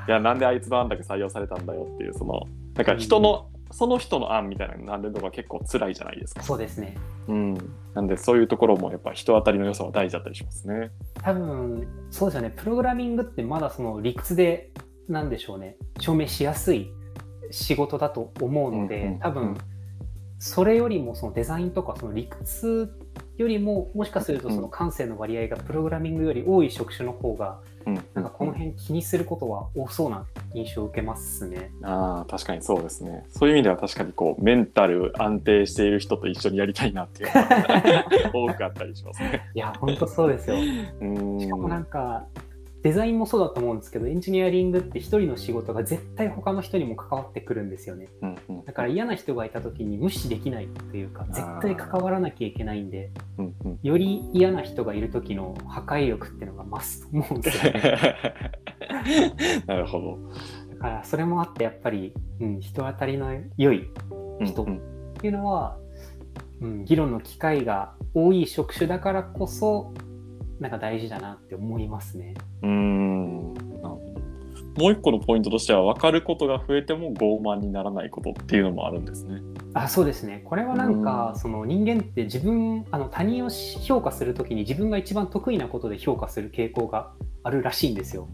[0.08, 6.44] いやなんであいつの案だけ採用されたんだよっていうそのなんか人の、その人の案みたいなのになるのが結構辛いじゃないですか。
[6.44, 6.96] そうですね。
[7.28, 7.54] うん、
[7.96, 10.92] なんでそういうところもやっぱ人当たりの良さは大事だったりしますね。
[11.16, 12.54] 多分そうですよね。
[12.56, 14.72] プログラミングってまだその理屈で
[15.08, 15.78] なんでしょうね。
[16.00, 16.91] 証明しやすい
[17.52, 19.58] 仕事だと思うので、うんうん多分
[20.39, 22.93] それよりもそのデザインとかその理屈
[23.38, 31.72] よりももしかするとその感性の割合がプログラミングより多い職種の方がうん、なんかこの辺気にすることは多そうな印象を受けますね。
[31.84, 33.26] ああ確かにそうですね。
[33.30, 38.06] そういう意味では確かにこうメンタル安定している人と一緒にやりたいなっていうのは
[38.52, 39.41] 多くあったりしますね。
[39.56, 40.58] いや本当そうですよ。
[41.00, 42.26] うんしかもなんか
[42.84, 48.08] デザインもそうだと思うんですけどエンジニアリングって一人の仕事が絶対他の人にも関わってくるんですよね。
[48.22, 48.66] うんうん。
[48.66, 53.80] だから嫌な人がいた時に無視できないっていうか絶対関わらなきゃいけないんでうんうん。
[53.82, 58.16] より嫌な人がいる時の破壊力っていうのが増すと思うんですよね。
[59.66, 60.20] なるほど。
[60.76, 63.90] だからそれもあってやっぱり、うん、人当たりの良い
[64.46, 64.66] 人っ
[65.20, 65.78] ていうのは、
[66.62, 69.94] うん、議論の機会が多い職種だからこそ
[70.60, 72.34] なんか大事だなって思いますね。
[72.63, 73.54] うーん
[74.78, 79.41] もう一個のポイントとしては分かることが増えても傲慢にならないことっていうのもあるんですね。
[79.74, 87.12] あそうですねこれはなんか、うんその人間って自分あの他人をし評価するときに自分が一番得意なことで評価する傾向が
[87.43, 88.28] あるらしいんですよ。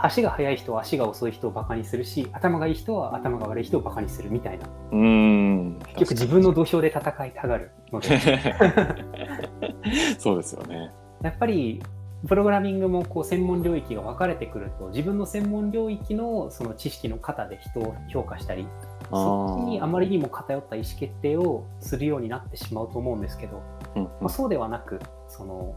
[0.00, 8.18] 足が速い人は足が遅い人をバカにするし頭がいい人は頭が悪い人をバカにするみたいなうーん結局自分の土俵で戦いたがるので
[10.18, 10.90] そうですよね。
[11.22, 11.82] やっぱり
[12.26, 18.66] プログラミングもこう専門領域が分かれてくると自分の専門領域のその知識の型で人を評価したり
[19.10, 23.62] そっちにあまりにも偏った意思決定をするようになってしまうと思うんですけど、
[23.96, 25.76] うんまあ、そうではなくその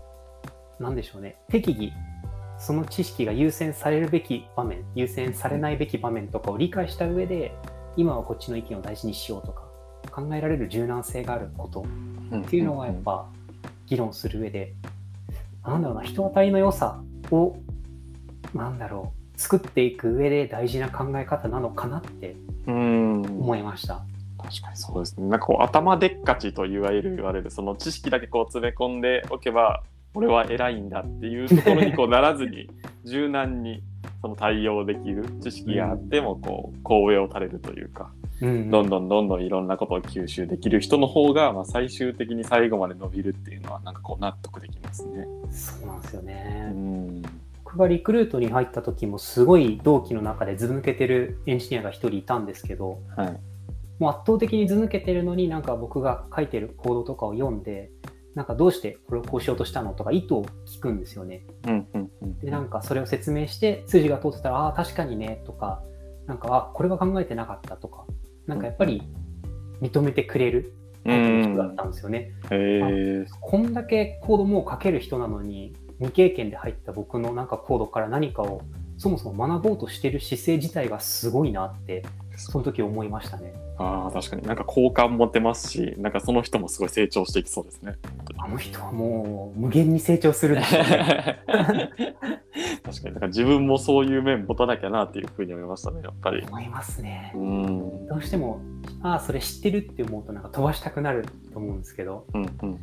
[0.80, 1.38] なんでしょうね。
[1.50, 1.92] 適宜
[2.58, 7.54] その知識が優先されるべき場面優先されないべき場面とかを理解した上で
[7.98, 9.64] 今はこっちの意見を大事にしようとか
[10.12, 11.86] 考えられる柔軟性があること
[12.38, 13.28] っていうのはやっぱ
[13.88, 14.74] 議論する上で、
[15.66, 17.02] なんだろうな人当たりの良さ
[17.32, 17.58] を
[18.54, 22.36] なんだろう作っていく上で大事な考え方なのかなって
[22.68, 24.06] 思いました。
[24.38, 25.28] 確かにそうですね。
[25.28, 32.70] なんかこう頭でっかちといわゆる言われるその知識だけこう詰め込んでおけば俺は偉いんだっていうところにこうならずに
[33.04, 33.82] 柔軟に
[34.22, 45.26] その対応できる知識があってもこう神戸を垂れるというか、うん、どんどんどんどんいろんなことを吸収できる人の方が、まあ、最終的に最後まで伸びるっていうのはなんかこう納得できますね。
[45.52, 47.22] そうなんですよね、うん。
[47.64, 53.40] 僕がリクルートに入った時もすごい同期の中でず抜けてるエンジニアが1人いたんですけど、はい、
[54.00, 57.90] もう圧倒的に図抜けてるのになんか僕が書いてるコードとかを読んで
[58.34, 61.46] なんかどうしてこれをこうしようとしたのとか意図を聞くんですよね。
[61.68, 65.82] うんうんうん、でなんかそれを説明して筋が通ってたらああ確かにねとか
[66.28, 68.06] なんかあこれは考えてなかったとか
[68.48, 69.02] なんかやっぱり
[69.82, 72.32] 認めてくれる人だったんですよね。
[73.42, 78.62] こんだけコードも書ける人なのに未経験で入った僕のなんかコードから何かを
[78.98, 82.04] そもそも学ぼうとしてる姿勢自体がすごいなって
[82.38, 83.54] その時思いましたね。
[83.78, 84.44] ああ確かに。
[84.44, 87.96] なんか好感持てますしなんかその人もすごい成長していきそうですね。
[88.38, 90.64] あの人はもう無限に成長するね。
[92.84, 93.12] 確かに。
[93.12, 96.46] なんか自分もそういう面持たなきゃなっていうふうに思いましたねやっぱり。
[96.48, 97.34] 思いますね。
[97.36, 98.08] うん。
[98.08, 98.62] どうしても
[99.02, 102.80] ああそれ知ってるって思うとなんか飛ばしたくなると思うんですけど、うんうん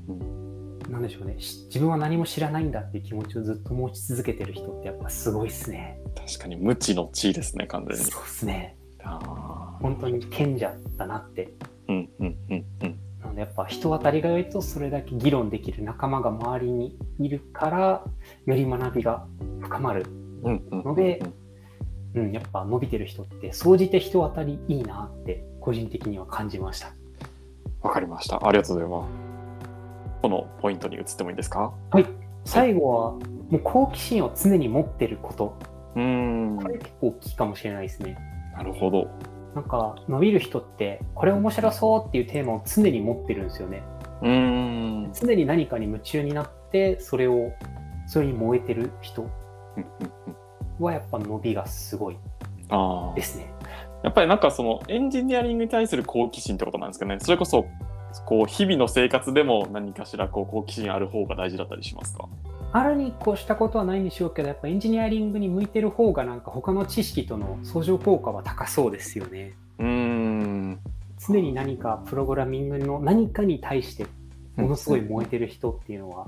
[0.82, 1.34] うん、なんでしょうね。
[1.36, 5.98] 自分は何も知らないんだっていう気持ちをずっと持ち続けてる人ってやっぱすごいっすね。
[6.14, 8.04] 確かに無知の知ですね完全に。
[8.04, 11.52] そうっすね本当に賢者だなって。
[11.88, 12.98] うんうんうんうん。
[13.20, 18.04] なのでやっぱ人当たりが良いとそれだけ議論できる仲間が周りにいるから
[18.46, 19.26] より学びが
[19.60, 20.06] 深まる
[20.70, 21.22] ので、
[22.14, 26.92] うん、やっぱ伸びてる人って総じて人当たりいいなって個人的には感じました。
[27.80, 28.36] わかりました。
[28.46, 29.08] ありがとうございます。
[30.22, 31.72] このポイントに移ってもいいですか？
[31.90, 32.06] はい。
[32.44, 33.20] 最後は、も
[33.52, 35.56] う好奇心を常に持ってること。
[35.96, 36.58] うん。
[36.60, 38.16] これ結構大きいかもしれないですね。
[38.52, 39.08] なるほど。
[39.54, 43.82] なんか伸びる人ってこれ面白そうっていうテーマを常に持ってるんですよね。
[44.22, 47.52] うん常に何かに夢中になってそれを
[48.06, 49.26] それに燃えてる人
[50.78, 52.16] はやっぱ伸びがすごい
[53.14, 53.52] ですね。
[54.02, 57.18] やっぱりなんかそのエンジニアリングに対する好奇心ってことなんですかね。
[57.20, 57.66] それこそ
[58.26, 62.28] こう日々の生活でも何かしらこう好奇心ある方が大事だったりしますか？
[62.72, 69.54] あるに越したことはないんでしょうけど、やっぱエンジニアリングに向いてる方がなんか他の知識との相乗効果は高そうですよね。
[69.78, 70.78] うん
[71.18, 74.06] 常に何かプログラミングの何かに対して
[74.56, 76.26] ものすごい燃えてる人っていうのは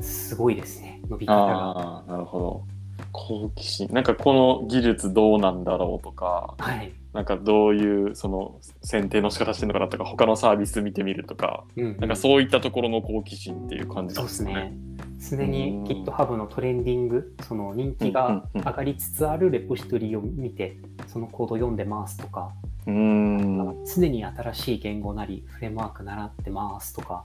[0.00, 2.04] すごいですね、伸び方が。
[2.06, 2.64] なるほど。
[3.12, 14.72] 好奇心なんかこの技術どうなんだろうとか、はい、なんかどういうその選定の仕方してるのかなとか他のサービス見てみるとか、うんうん、なんかそういったところの好奇心っていう感じですね。
[15.18, 15.38] すね。
[15.38, 20.76] 常に GitHub のトレンディング、その人気が上がりつつあるレポジトリを見て、
[21.08, 22.52] そのコード読んでますとか、
[22.86, 23.84] うん。
[23.84, 27.24] 常に新しい言語なり、フレームワーク習ってますとか、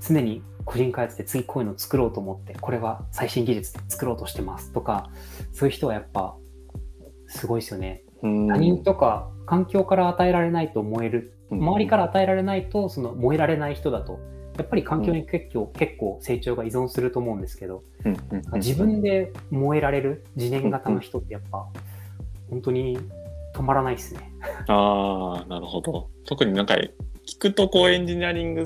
[0.00, 5.08] 常に個人開発で次こういうの作ろうと思って、これは最新技術で作ろうとしてますとか、
[5.52, 6.36] そういう人はやっぱ
[7.28, 8.02] すごいですよね。
[8.22, 14.18] 他人とか環境から与えられないと思える、周りから与えられないとその燃えられない人だと
[14.58, 17.82] やっぱり環境に結構,、結構成長が依存すると思うんですけど、
[18.54, 21.66] 自分で燃えられる自燃型の人ってやっぱ
[22.50, 22.98] 本当に
[23.54, 24.32] 止まらないですね。
[24.68, 26.08] ああなるほど。
[26.26, 28.64] 特になんか聞くとこうエンジニアリング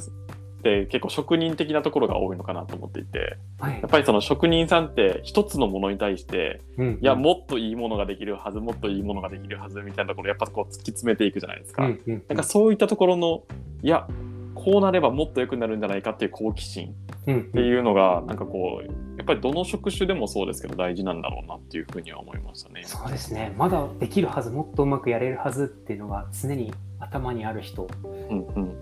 [0.61, 6.87] って結構職人的なところが多いのかなと思っていて、はい、やっぱりその職人さんって一つのものに対して、うん。
[6.87, 11.85] うん、いやもっといいものができるはずもっといいものができるはずみたいなところやっぱこう突き詰めていくじゃないですか。
[11.85, 13.43] うんうんうん、なんかそういったところの
[13.83, 14.07] いや
[14.55, 16.95] こうなればもっと良くなるんじゃないかっていう好奇心。
[17.23, 18.87] っていうのが、うん、なんかこう
[19.19, 22.83] やっぱりどの職種でもそうですけど大事なんだろうなっていうふうには思いましたね。
[22.85, 23.53] そうですね。
[23.57, 27.87] まだできるはずもっとうまくやれるはずっていうのが常に頭にある人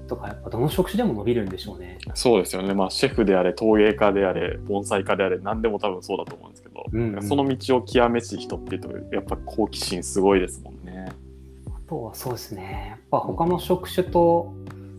[0.09, 1.99] とかやっぱどの職種でも伸びるんでしょうね。
[2.15, 11.09] そうですよね、まあ、シェフであれ陶芸家であれ盆栽家であれ何でも多分そうだと思うんですけど、うんうん、その道を極めし人っていうとやっぱ好奇心すごいですもんね。
[11.69, 12.87] あとはそうですね。
[12.91, 14.53] やっぱ他の職種と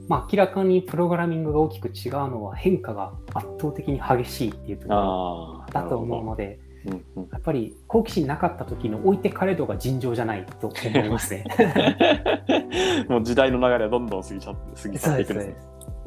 [0.09, 11.45] まあ、明らかにプログラミングが大きく違うのは変化が圧倒的に激しいっていうところだと思うので、うんうん、やっぱり好奇心なかった時の置いてかれ度が尋常じゃないと思いますね。
[13.07, 15.55] もう時代の流れはどんどん過ぎちゃって過ぎ去っていくんですね。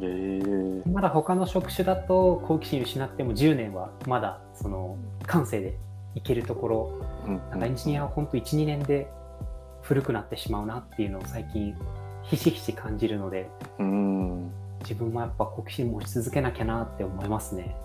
[0.00, 5.78] えまだ他の職種だと好奇心失っても10年はまだその感性で
[6.16, 6.92] いけるところ。
[7.24, 9.08] うんなんかエンジニアは本当12年で
[9.82, 11.76] 古くなってしまうなっていうのを最近
[12.36, 14.50] ひしひし感じるのでうん。
[14.80, 17.76] 自分もやっぱ好奇心持ち続けなきゃなって思いますね。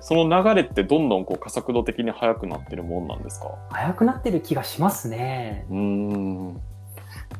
[0.00, 3.54] その流れってどんどんこう加速度的に速くなってるもんなんですか？
[3.70, 5.64] 早くなってる気がしますね。
[5.70, 6.60] うーん。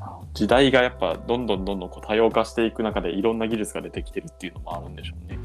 [0.00, 5.38] あ時代がやっぱどんどんどんどんこう多様化していく中でいろんな技術が出てきてるっていうのもあるんでしょうね。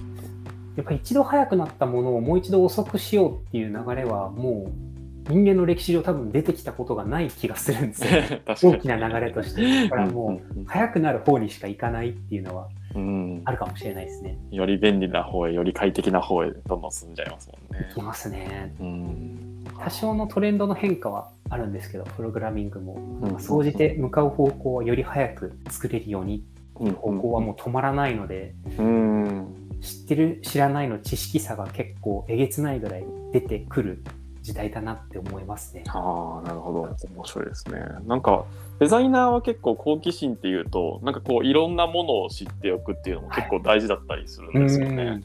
[0.77, 4.96] やっぱ一度早くなったものをもう一度遅くしようっていう流れはもう
[5.29, 8.21] 人間の歴史上多分出てきたことがない気がするんですよ。
[8.45, 8.79] 大に。
[8.79, 9.83] きな流れとして。
[9.83, 13.01] だからもう早くなる方にしか行かないっていうのはうん。
[13.01, 14.37] うんあるかもしれないですね。
[14.51, 17.87] より便利な方へより快適な方へどんどん進んじゃいますもんね。
[17.91, 17.93] い。
[17.93, 18.73] きますね。
[18.79, 19.63] うん。
[19.79, 22.97] 多少のトレンドの変化はあるんですけどプログラミングも。
[23.21, 26.43] うん総じて向かう方向はより早く作れるように
[26.79, 26.93] うん。
[26.93, 29.47] 方向はもう止まらないのでうん。
[29.81, 34.03] 知ってる知らないの知識差が結構えげつないぐらい出てくる
[34.47, 35.83] 時代だなって思いますね。
[35.87, 36.81] ああなるほど
[37.13, 37.79] 面白いですね。
[38.05, 38.45] なんか
[38.79, 45.03] デザイナーは結構好奇心っていうとなんかこういろんなものを知っておくっていうのも結構大事だったりするんですよね。
[45.03, 45.23] うん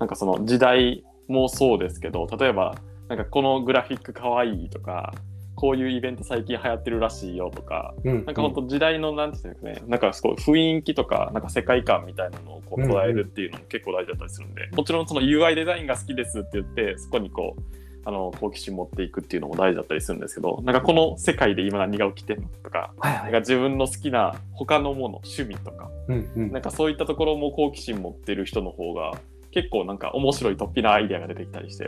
[0.00, 2.74] なんかその時代もそうですけど例えば
[3.08, 5.14] なんかこのグラフィックかわいいとか
[5.54, 17.62] こういうイベント最近流行ってるらしいよとかうんなんか本当時代のなんていうんですかねなんかすごい雰囲気とかなんか世界観みたいなのをこう捉えるっていうのも結構大事だったりするんで、もちろんその UI デザインが好きですって言ってそこにこう
[18.04, 29.12] あの好奇心持っていくっていうのも大事だったりするんですけどなんかこの世界で今何が起きてるのとかなんか自分の好きな他のもの趣味とかうんうんなんかそういったところも好奇心持ってる人の方が
[29.50, 31.84] 結構なんか面白い突飛なアイデアが出てきたりして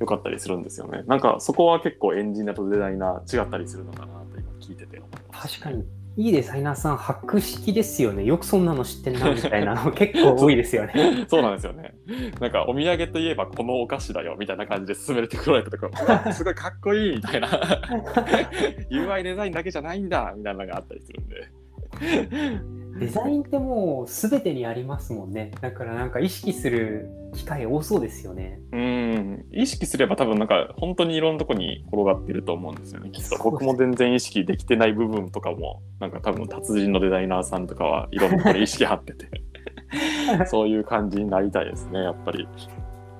[0.00, 1.04] よかったりするんですよね。
[1.06, 5.60] なんかそこは結構エンジニアとデザイナー違ったりするのかなと今聞いてて思います。
[5.60, 5.84] 確かに
[6.16, 11.26] いいデザイナーさん博識ですよねよくそんなの知ってんなみたいなの結構多いですよね。
[11.28, 11.94] そうなんですよね。
[12.40, 17.48] なんかお土産といえばこのお菓子だよみたいな感じで勧めてくられたとか、うわすごいかっこいいみたいな。
[18.90, 21.63] UI デザインだけじゃないんだみたいなのがあったりするんで。
[22.98, 28.60] デザインってもう全てにありますもんねだからなんか意識する機会多そうですよね。
[28.72, 33.10] うん、意識すれば多分なんか本当にいろんなとこに転がってると思うんですよね。
[33.10, 39.26] きっと僕も全然意識できてない部分とかもなんか多分達人のデザイナーさんとかはいろんなところに意識張ってて
[40.46, 42.46] そういう感じになりたいですねやっぱり。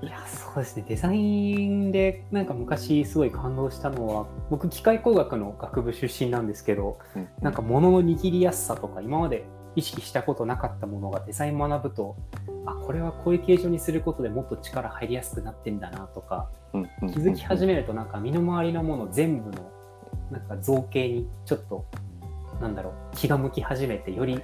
[0.05, 0.85] いやそうですね。
[0.87, 9.45] デザインでなんか昔すごい感動したのは僕機械工学の学部出身なんですけどうんなんか物の握りやすさとか今まで
[9.77, 12.17] 意識したことなかったものがデザイン学ぶと
[12.67, 17.11] あこれはこういう形状にすることでもっと力入りやすくなってんだなとかうんうん。
[17.11, 19.71] 気づき始めるとなんか身の回りのもの全部の
[20.31, 21.87] なんか造形にちょっと
[22.61, 24.43] なんだろう気が向き始めてより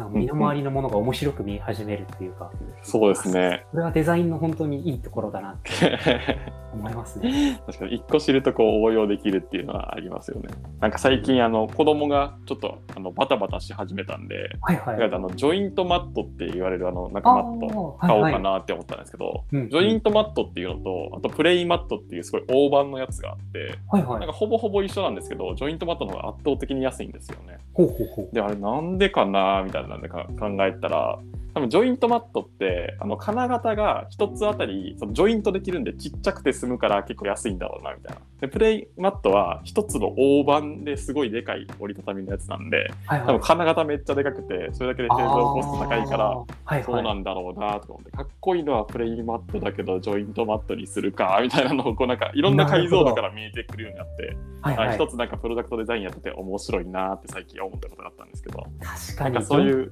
[0.00, 2.50] なんか身の回りのものが面白く見え始めるっていうか
[2.82, 3.66] そうですね。
[3.70, 5.98] これはデザインの本当にいいところだなって
[6.72, 7.60] 思いますね。
[7.66, 10.48] 確かに一個知るとこう応用できるっていうのはありますよね。
[10.80, 15.02] なんか最近あの子供がちょっとあのバタバタし始めたんで、はいはい。
[15.02, 27.58] あのジョイントマットって言われるあのなんかマット買おうかはいはいなって思ったんですけど、うんジョイントマットっていうのとあとプレイマットっていうすごい大判のやつがあって、はいはいなんかほぼほぼ一緒なんですけどジョイントマットの方が圧倒的に安いんですよね。
[27.74, 28.34] ほうほうほう。
[28.34, 31.18] であれなんでかなみたいななんでか考えたら
[31.54, 43.26] 多分ジョイントマットってあの金型が1つあたりそのジョイントできるんでちっちゃくて済むから結構安いんだろうなみたいなでプレイマットは1つの大判ですごいでかい折りたたみのやつなんではいはい。
[43.26, 47.02] 多分金型めっちゃでかくてそれだけで製造コスト高いからそうは。
[47.02, 54.88] ないんだろうなとか思ってかっこいいのはプレイマットだけどジョイントマットにするかみたいなのをこうなんかいろんな解像度から見えてくるようになってはいはい。
[54.88, 59.34] あ一つなんかプロダクトデザインやってて面白いなって最近思ったことがあったんですけど確かに。
[59.34, 59.90] なんかそういう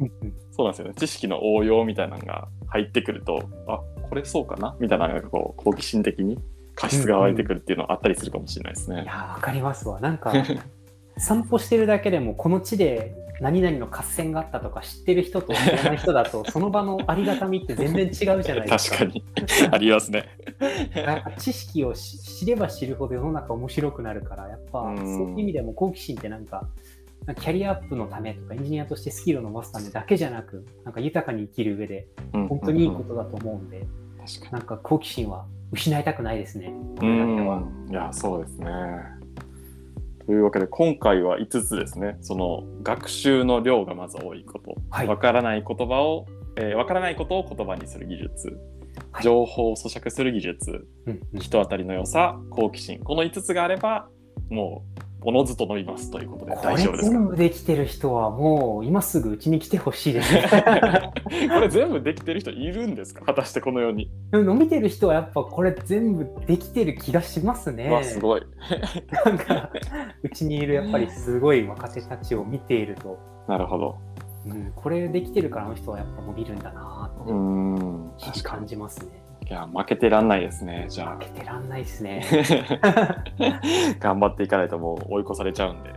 [0.59, 4.77] そうなんですよね知識の応用みたいなのが入ってくるとあこれそうかな？
[4.81, 6.39] みたいななんかこう好奇心的に
[6.75, 9.03] 過失が湧いてくるっていうのはあったりするかもしれないですね。
[9.03, 10.01] いやー、わかりますわ。
[10.01, 10.33] なんか、
[11.19, 18.99] 散歩してるだけでも、この地で何々の合戦があったとか知ってる人と知らない人だと、 その場のありがたみって全然違うじゃないですか。
[18.99, 19.25] 確かに
[19.73, 20.27] ありますね。
[21.05, 26.69] なんか知識をし知れば知るほど世の中面白くなるから、やっぱうんそういう意味でも好奇心ってなんか
[27.35, 33.87] キャリアアップのためとか、エンジニアとしてスキルを伸ばすためだけじゃなく、なんか豊かに生きる上で本当にいいことだと思うんで、
[34.27, 36.73] 確かなんか好奇心は失いたくないですね。
[37.91, 38.67] いやそうですね。
[40.27, 42.19] というわけで今回は5つですね。
[42.21, 44.75] その学習の量がまず多いこと。
[44.91, 45.07] はい。
[45.07, 46.27] わからない言葉を、
[46.57, 48.59] えーわからないことを言葉にする技術。
[49.13, 49.23] はい。
[49.23, 50.87] 情報を咀嚼する技術。
[51.07, 51.41] うんうん。
[51.41, 52.99] 人当たりの良さ好奇心。
[52.99, 54.09] この5つがあれば
[54.51, 57.11] もうおのずと伸びますということで大丈夫ですか？
[57.11, 60.45] 全部できてる人はもう今すぐうちに来てほしいですね。
[61.53, 63.25] これ全部できてる人いるんですか？
[63.25, 64.11] 果たしてこの世に。
[64.31, 67.91] でも見てる人はやっぱこれ全部できてる気がしますね。
[67.91, 68.43] わすごい。
[69.25, 69.71] なんか
[70.23, 73.97] うちにいるやっぱりすごい若手たちを見ていると、なるほど。
[74.47, 77.11] うん、これできてるからあの人はやっぱ伸びるんだな。
[78.31, 79.23] って感じますね。
[79.49, 80.87] いや負けてらんないですね。
[80.91, 82.23] じゃ負けてらんないですね。
[82.83, 83.25] あ
[83.99, 85.91] 頑張っていかないともう追い越されちゃうんで。
[85.91, 85.93] い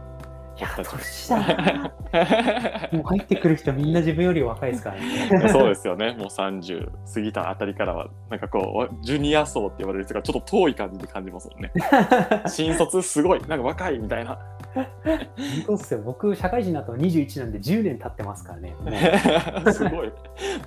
[0.61, 1.91] や、年だな。
[2.93, 5.49] もう入ってくる人みんな自分より若いですからね。
[5.49, 6.11] そうですよね。
[6.11, 11.71] もう30過ぎたあたりからはなんかこうジュニア層って言われる人がちょっと遠い感じで感じますもんね。
[12.47, 14.37] 新卒すごいなんか若いみたいな。
[14.73, 14.87] 本
[15.67, 16.01] 当っすよ。
[16.03, 18.75] 僕、社会人だと21なんで10年経ってますからね。
[19.73, 20.07] すごい。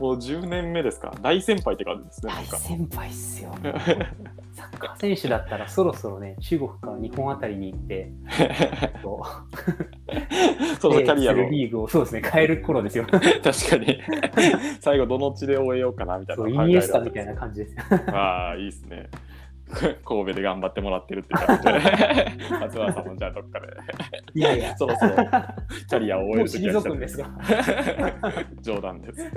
[0.00, 1.14] もう10年目ですか。
[1.22, 2.32] 大先輩って感じですね。
[2.32, 2.56] 大か。
[2.58, 3.54] 先輩っすよ。
[4.54, 8.12] サッカー選手だったらそろそろね、中国か日本あたりに行って、
[9.02, 13.04] そうそうキャリアのリーグをそうですね、変える頃ですよ。
[13.04, 14.00] 確かに
[14.80, 17.82] 最後どの地で終えようかなみたいなそうイニエスタみたいな感じですよ。
[18.14, 19.08] ああいいですね
[20.04, 21.72] 神戸で頑張ってもらってるって感じで
[22.60, 23.66] 松原さんもじゃあどっかで
[24.34, 27.30] いやいや、そろそろキャリアを終える時が来た退くんですが。
[28.60, 29.30] 冗談です。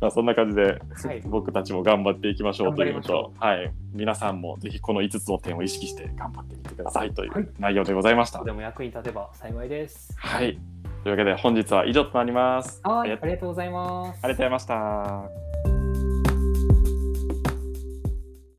[0.00, 8.42] まあそんな感じで、はい僕たちも頑張っていきましょうというのと、はい、皆さんもぜひこの5つの点を意識して頑張ってみてくださいといはいう内容でございました。
[8.44, 10.14] でも役に立てば幸いです。
[10.18, 10.58] はい、
[11.02, 12.80] というわけで本日は以上となります。
[12.84, 14.20] はい、ありがとうございます。
[14.22, 16.05] ありがとうございました。